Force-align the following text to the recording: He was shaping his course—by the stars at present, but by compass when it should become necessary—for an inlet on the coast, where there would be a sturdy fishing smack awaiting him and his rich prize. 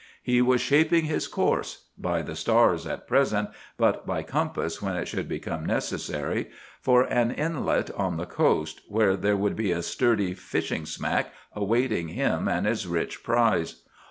He 0.23 0.41
was 0.41 0.61
shaping 0.61 1.03
his 1.05 1.27
course—by 1.27 2.23
the 2.23 2.35
stars 2.35 2.87
at 2.87 3.07
present, 3.07 3.49
but 3.77 4.03
by 4.03 4.23
compass 4.23 4.81
when 4.81 4.95
it 4.95 5.07
should 5.07 5.29
become 5.29 5.63
necessary—for 5.63 7.03
an 7.03 7.29
inlet 7.29 7.91
on 7.91 8.17
the 8.17 8.25
coast, 8.25 8.81
where 8.87 9.15
there 9.15 9.37
would 9.37 9.55
be 9.55 9.71
a 9.71 9.83
sturdy 9.83 10.33
fishing 10.33 10.87
smack 10.87 11.31
awaiting 11.53 12.07
him 12.07 12.47
and 12.47 12.65
his 12.65 12.87
rich 12.87 13.21
prize. 13.21 13.83